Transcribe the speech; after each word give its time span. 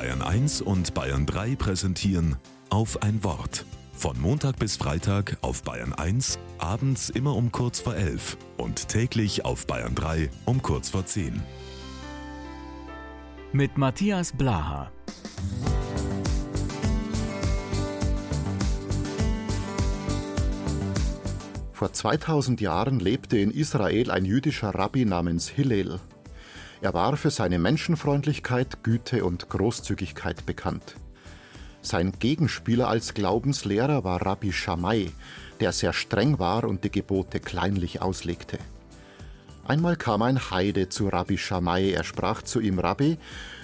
Bayern 0.00 0.22
1 0.22 0.62
und 0.62 0.94
Bayern 0.94 1.26
3 1.26 1.56
präsentieren 1.56 2.36
auf 2.70 3.02
ein 3.02 3.22
Wort. 3.22 3.66
Von 3.92 4.18
Montag 4.18 4.58
bis 4.58 4.78
Freitag 4.78 5.36
auf 5.42 5.62
Bayern 5.62 5.92
1, 5.92 6.38
abends 6.56 7.10
immer 7.10 7.36
um 7.36 7.52
kurz 7.52 7.80
vor 7.80 7.94
11 7.94 8.38
und 8.56 8.88
täglich 8.88 9.44
auf 9.44 9.66
Bayern 9.66 9.94
3 9.94 10.30
um 10.46 10.62
kurz 10.62 10.88
vor 10.88 11.04
10. 11.04 11.42
Mit 13.52 13.76
Matthias 13.76 14.32
Blaha. 14.32 14.90
Vor 21.74 21.92
2000 21.92 22.62
Jahren 22.62 23.00
lebte 23.00 23.36
in 23.36 23.50
Israel 23.50 24.10
ein 24.10 24.24
jüdischer 24.24 24.70
Rabbi 24.70 25.04
namens 25.04 25.50
Hillel. 25.50 26.00
Er 26.82 26.94
war 26.94 27.16
für 27.16 27.30
seine 27.30 27.58
Menschenfreundlichkeit, 27.58 28.82
Güte 28.82 29.24
und 29.24 29.50
Großzügigkeit 29.50 30.46
bekannt. 30.46 30.96
Sein 31.82 32.12
Gegenspieler 32.18 32.88
als 32.88 33.12
Glaubenslehrer 33.12 34.02
war 34.04 34.24
Rabbi 34.24 34.52
Shammai, 34.52 35.10
der 35.60 35.72
sehr 35.72 35.92
streng 35.92 36.38
war 36.38 36.64
und 36.64 36.84
die 36.84 36.90
Gebote 36.90 37.40
kleinlich 37.40 38.00
auslegte. 38.00 38.58
Einmal 39.66 39.96
kam 39.96 40.22
ein 40.22 40.50
Heide 40.50 40.88
zu 40.88 41.08
Rabbi 41.08 41.38
Shammai. 41.38 41.92
Er 41.92 42.04
sprach 42.04 42.42
zu 42.42 42.60
ihm: 42.60 42.78
Rabbi, 42.78 43.18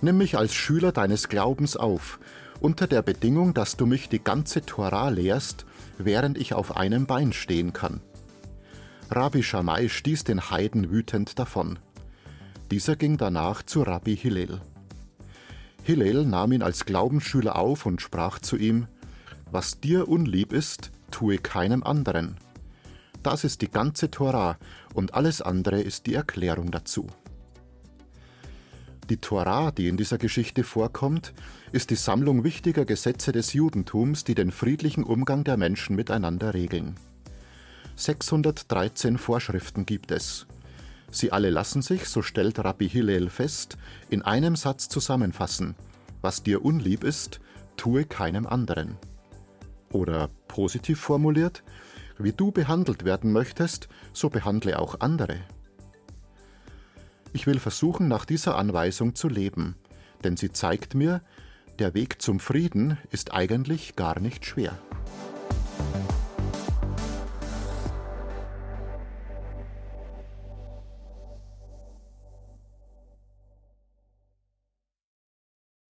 nimm 0.00 0.18
mich 0.18 0.38
als 0.38 0.54
Schüler 0.54 0.92
deines 0.92 1.28
Glaubens 1.28 1.76
auf, 1.76 2.20
unter 2.60 2.86
der 2.86 3.02
Bedingung, 3.02 3.54
dass 3.54 3.76
du 3.76 3.86
mich 3.86 4.08
die 4.08 4.22
ganze 4.22 4.62
Torah 4.62 5.08
lehrst, 5.08 5.66
während 5.98 6.38
ich 6.38 6.54
auf 6.54 6.76
einem 6.76 7.06
Bein 7.06 7.32
stehen 7.32 7.72
kann. 7.72 8.00
Rabbi 9.10 9.42
Shammai 9.42 9.88
stieß 9.88 10.24
den 10.24 10.50
Heiden 10.50 10.90
wütend 10.90 11.38
davon. 11.38 11.78
Dieser 12.70 12.94
ging 12.94 13.16
danach 13.16 13.64
zu 13.64 13.82
Rabbi 13.82 14.16
Hillel. 14.16 14.60
Hillel 15.82 16.24
nahm 16.24 16.52
ihn 16.52 16.62
als 16.62 16.84
Glaubensschüler 16.84 17.56
auf 17.56 17.84
und 17.84 18.00
sprach 18.00 18.38
zu 18.38 18.56
ihm, 18.56 18.86
Was 19.50 19.80
dir 19.80 20.08
unlieb 20.08 20.52
ist, 20.52 20.92
tue 21.10 21.38
keinem 21.38 21.82
anderen. 21.82 22.36
Das 23.24 23.42
ist 23.42 23.62
die 23.62 23.70
ganze 23.70 24.10
Tora 24.10 24.56
und 24.94 25.14
alles 25.14 25.42
andere 25.42 25.80
ist 25.80 26.06
die 26.06 26.14
Erklärung 26.14 26.70
dazu. 26.70 27.08
Die 29.08 29.16
Tora, 29.16 29.72
die 29.72 29.88
in 29.88 29.96
dieser 29.96 30.18
Geschichte 30.18 30.62
vorkommt, 30.62 31.32
ist 31.72 31.90
die 31.90 31.96
Sammlung 31.96 32.44
wichtiger 32.44 32.84
Gesetze 32.84 33.32
des 33.32 33.52
Judentums, 33.52 34.22
die 34.22 34.36
den 34.36 34.52
friedlichen 34.52 35.02
Umgang 35.02 35.42
der 35.42 35.56
Menschen 35.56 35.96
miteinander 35.96 36.54
regeln. 36.54 36.94
613 37.96 39.18
Vorschriften 39.18 39.84
gibt 39.84 40.12
es. 40.12 40.46
Sie 41.10 41.32
alle 41.32 41.50
lassen 41.50 41.82
sich, 41.82 42.08
so 42.08 42.22
stellt 42.22 42.58
Rabbi 42.58 42.88
Hillel 42.88 43.30
fest, 43.30 43.76
in 44.08 44.22
einem 44.22 44.56
Satz 44.56 44.88
zusammenfassen. 44.88 45.74
Was 46.22 46.42
dir 46.42 46.64
unlieb 46.64 47.04
ist, 47.04 47.40
tue 47.76 48.04
keinem 48.04 48.46
anderen. 48.46 48.96
Oder 49.92 50.28
positiv 50.46 51.00
formuliert, 51.00 51.62
wie 52.18 52.32
du 52.32 52.52
behandelt 52.52 53.04
werden 53.04 53.32
möchtest, 53.32 53.88
so 54.12 54.30
behandle 54.30 54.78
auch 54.78 55.00
andere. 55.00 55.38
Ich 57.32 57.46
will 57.46 57.58
versuchen, 57.58 58.08
nach 58.08 58.24
dieser 58.24 58.56
Anweisung 58.56 59.14
zu 59.14 59.28
leben, 59.28 59.76
denn 60.24 60.36
sie 60.36 60.52
zeigt 60.52 60.94
mir, 60.94 61.22
der 61.78 61.94
Weg 61.94 62.20
zum 62.20 62.40
Frieden 62.40 62.98
ist 63.10 63.32
eigentlich 63.32 63.96
gar 63.96 64.20
nicht 64.20 64.44
schwer. 64.44 64.78